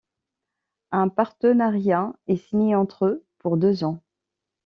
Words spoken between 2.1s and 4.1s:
est signé entre eux pour deux ans.